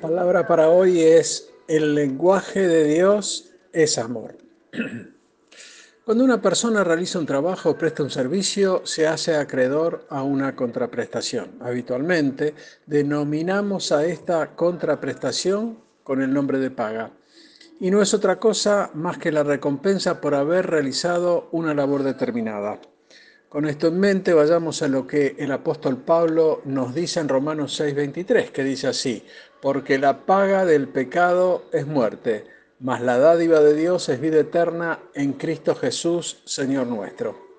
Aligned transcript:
La 0.00 0.08
palabra 0.08 0.46
para 0.46 0.70
hoy 0.70 1.02
es 1.02 1.50
el 1.68 1.94
lenguaje 1.94 2.66
de 2.66 2.84
Dios 2.84 3.52
es 3.70 3.98
amor. 3.98 4.34
Cuando 6.06 6.24
una 6.24 6.40
persona 6.40 6.82
realiza 6.82 7.18
un 7.18 7.26
trabajo 7.26 7.68
o 7.68 7.76
presta 7.76 8.02
un 8.02 8.08
servicio, 8.08 8.80
se 8.86 9.06
hace 9.06 9.36
acreedor 9.36 10.06
a 10.08 10.22
una 10.22 10.56
contraprestación. 10.56 11.50
Habitualmente 11.60 12.54
denominamos 12.86 13.92
a 13.92 14.06
esta 14.06 14.56
contraprestación 14.56 15.78
con 16.02 16.22
el 16.22 16.32
nombre 16.32 16.58
de 16.60 16.70
paga. 16.70 17.10
Y 17.78 17.90
no 17.90 18.00
es 18.00 18.14
otra 18.14 18.40
cosa 18.40 18.90
más 18.94 19.18
que 19.18 19.30
la 19.30 19.42
recompensa 19.42 20.18
por 20.22 20.34
haber 20.34 20.66
realizado 20.66 21.50
una 21.52 21.74
labor 21.74 22.04
determinada. 22.04 22.80
Con 23.50 23.66
esto 23.66 23.88
en 23.88 23.98
mente, 23.98 24.32
vayamos 24.32 24.80
a 24.80 24.86
lo 24.86 25.08
que 25.08 25.34
el 25.36 25.50
apóstol 25.50 25.96
Pablo 25.96 26.62
nos 26.66 26.94
dice 26.94 27.18
en 27.18 27.28
Romanos 27.28 27.80
6:23, 27.80 28.52
que 28.52 28.62
dice 28.62 28.86
así, 28.86 29.24
porque 29.60 29.98
la 29.98 30.24
paga 30.26 30.64
del 30.64 30.88
pecado 30.88 31.64
es 31.72 31.86
muerte, 31.86 32.46
mas 32.78 33.00
la 33.02 33.18
dádiva 33.18 33.60
de 33.60 33.74
Dios 33.74 34.08
es 34.08 34.20
vida 34.20 34.40
eterna 34.40 35.00
en 35.14 35.34
Cristo 35.34 35.74
Jesús, 35.74 36.40
Señor 36.44 36.86
nuestro. 36.86 37.50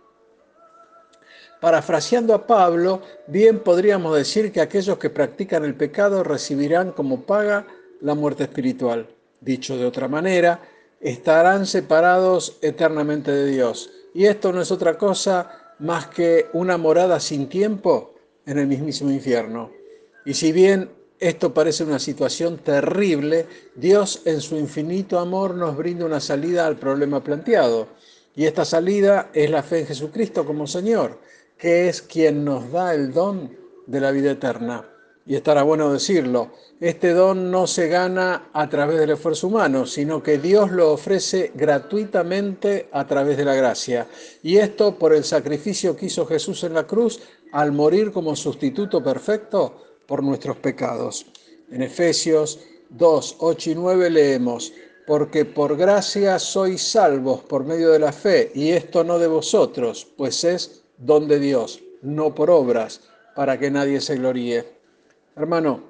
Parafraseando 1.59 2.33
a 2.33 2.47
Pablo, 2.47 3.01
bien 3.27 3.59
podríamos 3.59 4.15
decir 4.15 4.51
que 4.51 4.61
aquellos 4.61 4.97
que 4.97 5.11
practican 5.11 5.63
el 5.63 5.75
pecado 5.75 6.23
recibirán 6.23 6.91
como 6.91 7.21
paga 7.21 7.67
la 8.01 8.15
muerte 8.15 8.43
espiritual. 8.43 9.07
Dicho 9.39 9.77
de 9.77 9.85
otra 9.85 10.07
manera, 10.07 10.59
estarán 10.99 11.67
separados 11.67 12.57
eternamente 12.61 13.31
de 13.31 13.45
Dios. 13.45 13.91
Y 14.15 14.25
esto 14.25 14.51
no 14.51 14.61
es 14.61 14.71
otra 14.71 14.97
cosa 14.97 15.75
más 15.77 16.07
que 16.07 16.47
una 16.53 16.77
morada 16.77 17.19
sin 17.19 17.47
tiempo 17.47 18.15
en 18.47 18.57
el 18.57 18.65
mismísimo 18.65 19.11
infierno. 19.11 19.71
Y 20.25 20.33
si 20.33 20.51
bien 20.51 20.89
esto 21.21 21.53
parece 21.53 21.83
una 21.83 21.99
situación 21.99 22.57
terrible, 22.57 23.45
Dios 23.75 24.23
en 24.25 24.41
su 24.41 24.57
infinito 24.57 25.19
amor 25.19 25.53
nos 25.53 25.77
brinda 25.77 26.03
una 26.03 26.19
salida 26.19 26.65
al 26.65 26.77
problema 26.77 27.23
planteado. 27.23 27.89
Y 28.35 28.45
esta 28.45 28.65
salida 28.65 29.29
es 29.31 29.51
la 29.51 29.61
fe 29.61 29.81
en 29.81 29.85
Jesucristo 29.85 30.43
como 30.45 30.65
Señor, 30.65 31.19
que 31.59 31.87
es 31.87 32.01
quien 32.01 32.43
nos 32.43 32.71
da 32.71 32.95
el 32.95 33.13
don 33.13 33.55
de 33.85 34.01
la 34.01 34.09
vida 34.09 34.31
eterna. 34.31 34.83
Y 35.27 35.35
estará 35.35 35.61
bueno 35.61 35.93
decirlo, 35.93 36.53
este 36.79 37.13
don 37.13 37.51
no 37.51 37.67
se 37.67 37.87
gana 37.87 38.49
a 38.51 38.67
través 38.67 38.99
del 38.99 39.11
esfuerzo 39.11 39.45
humano, 39.45 39.85
sino 39.85 40.23
que 40.23 40.39
Dios 40.39 40.71
lo 40.71 40.91
ofrece 40.91 41.51
gratuitamente 41.53 42.89
a 42.91 43.05
través 43.05 43.37
de 43.37 43.45
la 43.45 43.53
gracia. 43.53 44.07
Y 44.41 44.57
esto 44.57 44.97
por 44.97 45.13
el 45.13 45.23
sacrificio 45.23 45.95
que 45.95 46.07
hizo 46.07 46.25
Jesús 46.25 46.63
en 46.63 46.73
la 46.73 46.87
cruz 46.87 47.19
al 47.51 47.71
morir 47.73 48.11
como 48.11 48.35
sustituto 48.35 49.03
perfecto 49.03 49.90
por 50.07 50.23
nuestros 50.23 50.57
pecados. 50.57 51.25
En 51.71 51.81
Efesios 51.81 52.59
2, 52.89 53.37
8 53.39 53.71
y 53.71 53.75
9 53.75 54.09
leemos, 54.09 54.73
porque 55.07 55.45
por 55.45 55.77
gracia 55.77 56.37
sois 56.39 56.81
salvos 56.81 57.41
por 57.41 57.65
medio 57.65 57.91
de 57.91 57.99
la 57.99 58.11
fe, 58.11 58.51
y 58.53 58.71
esto 58.71 59.03
no 59.03 59.19
de 59.19 59.27
vosotros, 59.27 60.07
pues 60.17 60.43
es 60.43 60.83
don 60.97 61.27
de 61.27 61.39
Dios, 61.39 61.81
no 62.01 62.35
por 62.35 62.49
obras, 62.49 63.01
para 63.35 63.57
que 63.57 63.71
nadie 63.71 64.01
se 64.01 64.15
gloríe. 64.15 64.65
Hermano, 65.35 65.83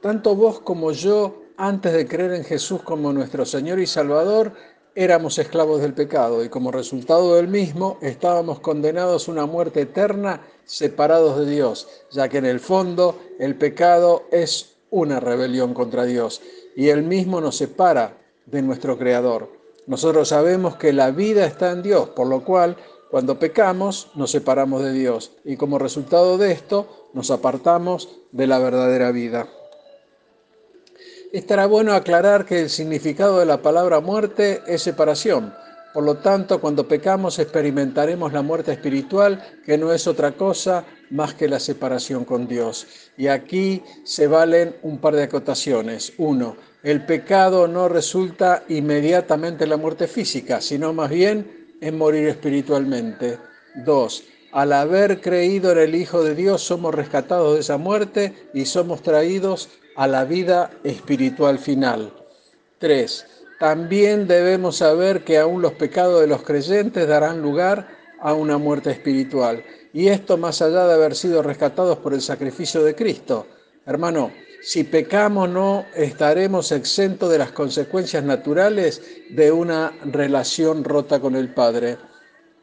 tanto 0.00 0.34
vos 0.34 0.60
como 0.60 0.92
yo, 0.92 1.42
antes 1.56 1.92
de 1.92 2.06
creer 2.06 2.32
en 2.32 2.44
Jesús 2.44 2.82
como 2.82 3.12
nuestro 3.12 3.44
Señor 3.44 3.78
y 3.78 3.86
Salvador, 3.86 4.52
éramos 4.96 5.38
esclavos 5.38 5.82
del 5.82 5.92
pecado 5.92 6.42
y 6.42 6.48
como 6.48 6.72
resultado 6.72 7.36
del 7.36 7.48
mismo 7.48 7.98
estábamos 8.00 8.60
condenados 8.60 9.28
a 9.28 9.32
una 9.32 9.44
muerte 9.44 9.82
eterna 9.82 10.40
separados 10.64 11.38
de 11.38 11.50
Dios, 11.50 11.86
ya 12.10 12.30
que 12.30 12.38
en 12.38 12.46
el 12.46 12.60
fondo 12.60 13.20
el 13.38 13.56
pecado 13.56 14.24
es 14.32 14.76
una 14.90 15.20
rebelión 15.20 15.74
contra 15.74 16.06
Dios 16.06 16.40
y 16.74 16.88
Él 16.88 17.02
mismo 17.02 17.42
nos 17.42 17.58
separa 17.58 18.16
de 18.46 18.62
nuestro 18.62 18.96
Creador. 18.96 19.50
Nosotros 19.86 20.30
sabemos 20.30 20.76
que 20.76 20.94
la 20.94 21.10
vida 21.10 21.44
está 21.44 21.72
en 21.72 21.82
Dios, 21.82 22.08
por 22.08 22.26
lo 22.26 22.42
cual 22.42 22.76
cuando 23.10 23.38
pecamos 23.38 24.10
nos 24.14 24.30
separamos 24.30 24.82
de 24.82 24.92
Dios 24.92 25.32
y 25.44 25.56
como 25.56 25.78
resultado 25.78 26.38
de 26.38 26.52
esto 26.52 27.08
nos 27.12 27.30
apartamos 27.30 28.08
de 28.32 28.46
la 28.46 28.58
verdadera 28.58 29.12
vida. 29.12 29.46
Estará 31.32 31.66
bueno 31.66 31.92
aclarar 31.92 32.46
que 32.46 32.60
el 32.60 32.70
significado 32.70 33.40
de 33.40 33.46
la 33.46 33.60
palabra 33.60 34.00
muerte 34.00 34.62
es 34.66 34.82
separación. 34.82 35.52
Por 35.92 36.04
lo 36.04 36.18
tanto, 36.18 36.60
cuando 36.60 36.86
pecamos 36.86 37.38
experimentaremos 37.38 38.32
la 38.32 38.42
muerte 38.42 38.72
espiritual, 38.72 39.42
que 39.64 39.76
no 39.76 39.92
es 39.92 40.06
otra 40.06 40.32
cosa 40.32 40.84
más 41.10 41.34
que 41.34 41.48
la 41.48 41.58
separación 41.58 42.24
con 42.24 42.46
Dios. 42.46 42.86
Y 43.16 43.26
aquí 43.26 43.82
se 44.04 44.26
valen 44.26 44.76
un 44.82 44.98
par 44.98 45.16
de 45.16 45.24
acotaciones. 45.24 46.12
Uno, 46.18 46.56
el 46.82 47.04
pecado 47.04 47.66
no 47.66 47.88
resulta 47.88 48.62
inmediatamente 48.68 49.64
en 49.64 49.70
la 49.70 49.76
muerte 49.76 50.06
física, 50.06 50.60
sino 50.60 50.92
más 50.92 51.10
bien 51.10 51.74
en 51.80 51.98
morir 51.98 52.28
espiritualmente. 52.28 53.38
Dos, 53.84 54.22
al 54.56 54.72
haber 54.72 55.20
creído 55.20 55.70
en 55.72 55.78
el 55.80 55.94
Hijo 55.94 56.24
de 56.24 56.34
Dios 56.34 56.62
somos 56.62 56.94
rescatados 56.94 57.52
de 57.52 57.60
esa 57.60 57.76
muerte 57.76 58.48
y 58.54 58.64
somos 58.64 59.02
traídos 59.02 59.68
a 59.96 60.06
la 60.06 60.24
vida 60.24 60.70
espiritual 60.82 61.58
final. 61.58 62.10
Tres, 62.78 63.26
también 63.60 64.26
debemos 64.26 64.78
saber 64.78 65.24
que 65.24 65.36
aún 65.36 65.60
los 65.60 65.72
pecados 65.72 66.22
de 66.22 66.26
los 66.26 66.42
creyentes 66.42 67.06
darán 67.06 67.42
lugar 67.42 67.86
a 68.18 68.32
una 68.32 68.56
muerte 68.56 68.90
espiritual. 68.90 69.62
Y 69.92 70.08
esto 70.08 70.38
más 70.38 70.62
allá 70.62 70.86
de 70.86 70.94
haber 70.94 71.14
sido 71.14 71.42
rescatados 71.42 71.98
por 71.98 72.14
el 72.14 72.22
sacrificio 72.22 72.82
de 72.82 72.94
Cristo. 72.94 73.46
Hermano, 73.84 74.32
si 74.62 74.84
pecamos 74.84 75.50
no 75.50 75.84
estaremos 75.94 76.72
exentos 76.72 77.30
de 77.30 77.36
las 77.36 77.52
consecuencias 77.52 78.24
naturales 78.24 79.02
de 79.28 79.52
una 79.52 79.92
relación 80.06 80.82
rota 80.82 81.20
con 81.20 81.36
el 81.36 81.52
Padre. 81.52 81.98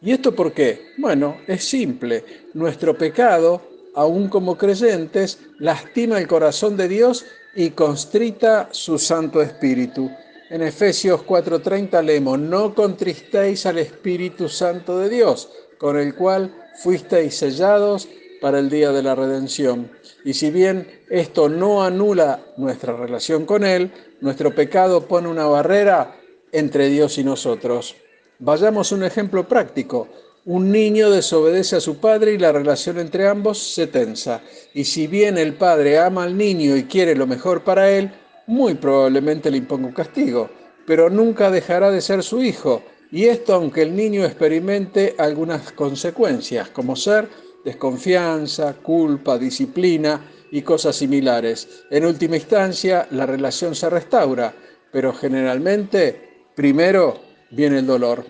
¿Y 0.03 0.11
esto 0.11 0.35
por 0.35 0.51
qué? 0.51 0.91
Bueno, 0.97 1.37
es 1.47 1.63
simple. 1.63 2.25
Nuestro 2.53 2.97
pecado, 2.97 3.61
aun 3.95 4.27
como 4.27 4.57
creyentes, 4.57 5.39
lastima 5.59 6.17
el 6.19 6.27
corazón 6.27 6.75
de 6.75 6.89
Dios 6.89 7.25
y 7.55 7.69
constrita 7.69 8.67
su 8.71 8.99
Santo 8.99 9.41
Espíritu. 9.41 10.11
En 10.49 10.61
Efesios 10.61 11.21
4:30 11.23 12.03
leemos, 12.03 12.37
no 12.37 12.75
contristéis 12.75 13.65
al 13.65 13.77
Espíritu 13.77 14.49
Santo 14.49 14.99
de 14.99 15.07
Dios, 15.07 15.49
con 15.77 15.97
el 15.97 16.15
cual 16.15 16.53
fuisteis 16.75 17.37
sellados 17.37 18.09
para 18.41 18.59
el 18.59 18.69
día 18.69 18.91
de 18.91 19.03
la 19.03 19.15
redención. 19.15 19.89
Y 20.25 20.33
si 20.33 20.51
bien 20.51 20.85
esto 21.09 21.47
no 21.47 21.81
anula 21.81 22.41
nuestra 22.57 22.93
relación 22.97 23.45
con 23.45 23.63
Él, 23.63 23.89
nuestro 24.19 24.53
pecado 24.53 25.07
pone 25.07 25.29
una 25.29 25.45
barrera 25.45 26.17
entre 26.51 26.89
Dios 26.89 27.17
y 27.17 27.23
nosotros. 27.23 27.95
Vayamos 28.39 28.91
a 28.91 28.95
un 28.95 29.03
ejemplo 29.03 29.47
práctico. 29.47 30.07
Un 30.45 30.71
niño 30.71 31.09
desobedece 31.09 31.77
a 31.77 31.79
su 31.81 31.97
padre 31.97 32.33
y 32.33 32.37
la 32.37 32.51
relación 32.51 32.99
entre 32.99 33.27
ambos 33.27 33.57
se 33.57 33.87
tensa. 33.87 34.41
Y 34.73 34.83
si 34.83 35.07
bien 35.07 35.37
el 35.37 35.53
padre 35.53 35.99
ama 35.99 36.23
al 36.23 36.37
niño 36.37 36.75
y 36.75 36.83
quiere 36.83 37.15
lo 37.15 37.27
mejor 37.27 37.63
para 37.63 37.89
él, 37.89 38.11
muy 38.47 38.73
probablemente 38.73 39.49
le 39.49 39.57
imponga 39.57 39.87
un 39.87 39.93
castigo, 39.93 40.49
pero 40.85 41.09
nunca 41.09 41.49
dejará 41.49 41.91
de 41.91 42.01
ser 42.01 42.23
su 42.23 42.43
hijo. 42.43 42.83
Y 43.11 43.25
esto 43.25 43.53
aunque 43.53 43.83
el 43.83 43.95
niño 43.95 44.25
experimente 44.25 45.15
algunas 45.17 45.71
consecuencias, 45.71 46.69
como 46.69 46.95
ser 46.95 47.29
desconfianza, 47.63 48.73
culpa, 48.73 49.37
disciplina 49.37 50.19
y 50.51 50.61
cosas 50.61 50.95
similares. 50.95 51.85
En 51.89 52.05
última 52.05 52.35
instancia, 52.35 53.07
la 53.11 53.25
relación 53.25 53.75
se 53.75 53.89
restaura, 53.89 54.53
pero 54.91 55.13
generalmente 55.13 56.47
primero 56.55 57.32
viene 57.53 57.79
el 57.79 57.87
dolor. 57.87 58.25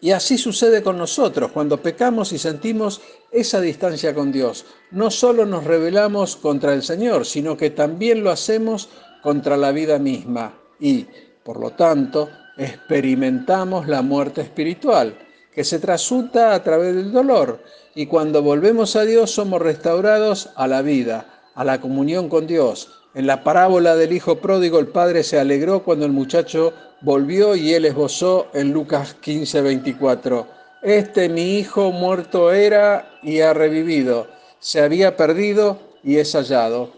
Y 0.00 0.10
así 0.10 0.36
sucede 0.36 0.82
con 0.82 0.98
nosotros 0.98 1.52
cuando 1.52 1.80
pecamos 1.80 2.32
y 2.32 2.38
sentimos 2.38 3.00
esa 3.30 3.60
distancia 3.60 4.12
con 4.12 4.32
Dios. 4.32 4.64
No 4.90 5.10
solo 5.10 5.46
nos 5.46 5.62
rebelamos 5.62 6.36
contra 6.36 6.74
el 6.74 6.82
Señor, 6.82 7.24
sino 7.24 7.56
que 7.56 7.70
también 7.70 8.24
lo 8.24 8.30
hacemos 8.30 8.88
contra 9.22 9.56
la 9.56 9.70
vida 9.70 10.00
misma 10.00 10.58
y, 10.80 11.06
por 11.44 11.60
lo 11.60 11.70
tanto, 11.70 12.28
experimentamos 12.56 13.86
la 13.86 14.02
muerte 14.02 14.40
espiritual 14.40 15.16
que 15.54 15.62
se 15.62 15.78
trasunta 15.78 16.54
a 16.54 16.62
través 16.64 16.96
del 16.96 17.12
dolor. 17.12 17.62
Y 17.94 18.06
cuando 18.06 18.42
volvemos 18.42 18.96
a 18.96 19.04
Dios 19.04 19.30
somos 19.30 19.62
restaurados 19.62 20.50
a 20.56 20.66
la 20.66 20.82
vida, 20.82 21.42
a 21.54 21.64
la 21.64 21.80
comunión 21.80 22.28
con 22.28 22.48
Dios. 22.48 23.01
En 23.14 23.26
la 23.26 23.44
parábola 23.44 23.94
del 23.94 24.14
Hijo 24.14 24.36
Pródigo 24.36 24.78
el 24.78 24.86
Padre 24.86 25.22
se 25.22 25.38
alegró 25.38 25.82
cuando 25.82 26.06
el 26.06 26.12
muchacho 26.12 26.72
volvió 27.02 27.54
y 27.54 27.74
él 27.74 27.84
esbozó 27.84 28.46
en 28.54 28.72
Lucas 28.72 29.14
15, 29.20 29.60
24. 29.60 30.46
Este 30.80 31.28
mi 31.28 31.58
hijo 31.58 31.92
muerto 31.92 32.52
era 32.52 33.18
y 33.22 33.40
ha 33.40 33.52
revivido, 33.52 34.28
se 34.60 34.80
había 34.80 35.14
perdido 35.14 35.78
y 36.02 36.16
es 36.16 36.32
hallado. 36.32 36.90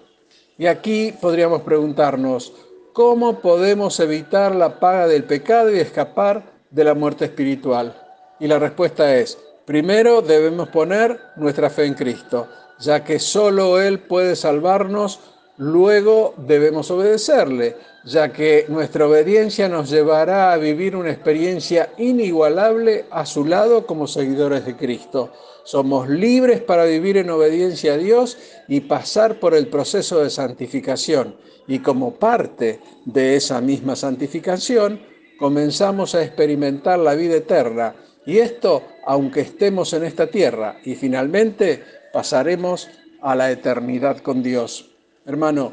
Y 0.57 0.67
aquí 0.67 1.13
podríamos 1.21 1.63
preguntarnos, 1.63 2.53
¿cómo 2.93 3.41
podemos 3.41 3.99
evitar 3.99 4.55
la 4.55 4.79
paga 4.79 5.09
del 5.09 5.25
pecado 5.25 5.75
y 5.75 5.81
escapar 5.81 6.45
de 6.71 6.85
la 6.85 6.95
muerte 6.95 7.25
espiritual? 7.25 7.93
Y 8.39 8.47
la 8.47 8.61
respuesta 8.61 9.17
es, 9.17 9.37
primero 9.65 10.23
debemos 10.23 10.69
poner 10.69 11.19
nuestra 11.35 11.71
fe 11.71 11.87
en 11.87 11.95
Cristo, 11.95 12.47
ya 12.79 13.03
que 13.03 13.19
solo 13.19 13.81
Él 13.81 13.99
puede 13.99 14.37
salvarnos 14.37 15.19
luego 15.57 16.35
debemos 16.37 16.91
obedecerle, 16.91 17.77
ya 18.05 18.33
que 18.33 18.67
nuestra 18.69 19.07
obediencia 19.07 19.69
nos 19.69 19.91
llevará 19.91 20.53
a 20.53 20.57
vivir 20.57 20.97
una 20.97 21.11
experiencia 21.11 21.91
inigualable 21.97 23.07
a 23.11 23.25
su 23.25 23.45
lado 23.45 23.87
como 23.87 24.07
seguidores 24.07 24.67
de 24.67 24.77
Cristo. 24.77 25.33
Somos 25.65 26.09
libres 26.09 26.61
para 26.61 26.85
vivir 26.85 27.17
en 27.17 27.31
obediencia 27.31 27.95
a 27.95 27.97
Dios 27.97 28.37
y 28.69 28.81
pasar 28.81 29.41
por 29.41 29.55
el 29.55 29.69
proceso 29.69 30.23
de 30.23 30.31
santificación. 30.31 31.37
Y 31.67 31.79
como 31.79 32.17
parte 32.17 32.81
de 33.07 33.37
esa 33.37 33.63
misma 33.63 33.97
santificación, 33.97 35.01
comenzamos 35.39 36.15
a 36.15 36.23
experimentar 36.23 36.99
la 36.99 37.15
vida 37.15 37.37
eterna. 37.37 37.95
Y 38.27 38.39
esto 38.39 38.83
aunque 39.07 39.41
estemos 39.41 39.93
en 39.95 40.05
esta 40.05 40.27
tierra. 40.27 40.77
Y 40.85 40.95
finalmente 40.95 41.83
pasaremos 42.13 42.89
a 43.23 43.35
la 43.35 43.51
eternidad 43.51 44.19
con 44.19 44.43
Dios. 44.43 44.94
Hermano, 45.27 45.73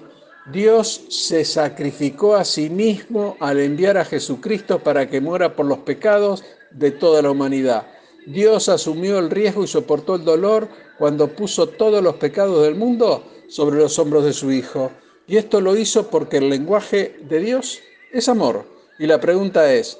Dios 0.51 1.01
se 1.09 1.45
sacrificó 1.45 2.35
a 2.35 2.45
sí 2.45 2.69
mismo 2.69 3.37
al 3.39 3.59
enviar 3.59 3.97
a 3.97 4.05
Jesucristo 4.05 4.79
para 4.79 5.09
que 5.09 5.21
muera 5.21 5.55
por 5.55 5.65
los 5.65 5.79
pecados 5.79 6.43
de 6.71 6.91
toda 6.91 7.21
la 7.21 7.31
humanidad. 7.31 7.85
Dios 8.25 8.69
asumió 8.69 9.19
el 9.19 9.29
riesgo 9.29 9.63
y 9.63 9.67
soportó 9.67 10.15
el 10.15 10.23
dolor 10.23 10.67
cuando 10.97 11.27
puso 11.27 11.67
todos 11.67 12.03
los 12.03 12.15
pecados 12.15 12.63
del 12.63 12.75
mundo 12.75 13.23
sobre 13.49 13.77
los 13.77 13.97
hombros 13.99 14.23
de 14.23 14.33
su 14.33 14.51
Hijo. 14.51 14.91
Y 15.27 15.37
esto 15.37 15.59
lo 15.59 15.75
hizo 15.75 16.09
porque 16.09 16.37
el 16.37 16.49
lenguaje 16.49 17.17
de 17.21 17.39
Dios 17.39 17.79
es 18.11 18.29
amor. 18.29 18.65
Y 18.99 19.07
la 19.07 19.19
pregunta 19.19 19.73
es, 19.73 19.97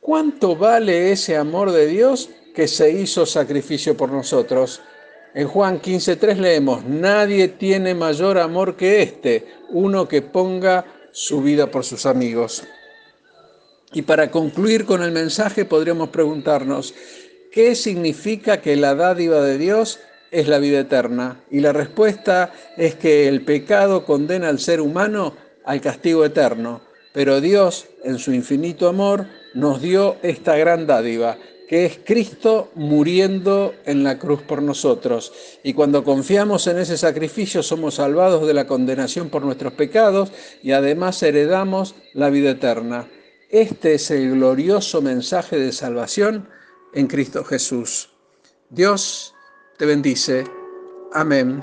¿cuánto 0.00 0.56
vale 0.56 1.12
ese 1.12 1.36
amor 1.36 1.70
de 1.72 1.86
Dios 1.86 2.30
que 2.54 2.66
se 2.66 2.90
hizo 2.90 3.24
sacrificio 3.24 3.96
por 3.96 4.10
nosotros? 4.10 4.80
En 5.32 5.46
Juan 5.46 5.80
15.3 5.80 6.36
leemos, 6.36 6.84
nadie 6.84 7.46
tiene 7.48 7.94
mayor 7.94 8.38
amor 8.38 8.76
que 8.76 9.02
este, 9.02 9.46
uno 9.70 10.08
que 10.08 10.22
ponga 10.22 10.84
su 11.12 11.40
vida 11.40 11.70
por 11.70 11.84
sus 11.84 12.04
amigos. 12.04 12.64
Y 13.92 14.02
para 14.02 14.30
concluir 14.30 14.84
con 14.84 15.02
el 15.02 15.12
mensaje 15.12 15.64
podríamos 15.64 16.08
preguntarnos, 16.08 16.94
¿qué 17.52 17.74
significa 17.76 18.60
que 18.60 18.74
la 18.76 18.94
dádiva 18.94 19.40
de 19.40 19.56
Dios 19.58 20.00
es 20.32 20.48
la 20.48 20.58
vida 20.58 20.80
eterna? 20.80 21.40
Y 21.50 21.60
la 21.60 21.72
respuesta 21.72 22.52
es 22.76 22.96
que 22.96 23.28
el 23.28 23.42
pecado 23.42 24.04
condena 24.04 24.48
al 24.48 24.58
ser 24.58 24.80
humano 24.80 25.34
al 25.64 25.80
castigo 25.80 26.24
eterno, 26.24 26.80
pero 27.12 27.40
Dios, 27.40 27.86
en 28.04 28.18
su 28.18 28.32
infinito 28.32 28.88
amor, 28.88 29.26
nos 29.54 29.80
dio 29.80 30.16
esta 30.22 30.56
gran 30.56 30.86
dádiva, 30.86 31.36
que 31.70 31.86
es 31.86 32.00
Cristo 32.04 32.72
muriendo 32.74 33.76
en 33.84 34.02
la 34.02 34.18
cruz 34.18 34.42
por 34.42 34.60
nosotros. 34.60 35.32
Y 35.62 35.72
cuando 35.72 36.02
confiamos 36.02 36.66
en 36.66 36.80
ese 36.80 36.98
sacrificio 36.98 37.62
somos 37.62 37.94
salvados 37.94 38.44
de 38.44 38.54
la 38.54 38.66
condenación 38.66 39.28
por 39.28 39.44
nuestros 39.44 39.74
pecados 39.74 40.32
y 40.64 40.72
además 40.72 41.22
heredamos 41.22 41.94
la 42.12 42.28
vida 42.28 42.50
eterna. 42.50 43.08
Este 43.50 43.94
es 43.94 44.10
el 44.10 44.32
glorioso 44.32 45.00
mensaje 45.00 45.60
de 45.60 45.70
salvación 45.70 46.48
en 46.92 47.06
Cristo 47.06 47.44
Jesús. 47.44 48.10
Dios 48.68 49.32
te 49.78 49.86
bendice. 49.86 50.42
Amén. 51.12 51.62